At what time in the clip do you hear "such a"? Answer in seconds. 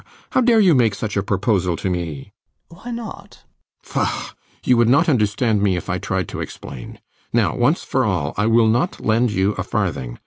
0.95-1.21